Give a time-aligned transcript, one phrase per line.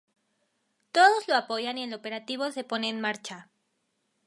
[0.91, 3.51] Todos lo apoyan y el operativo se pone en marcha.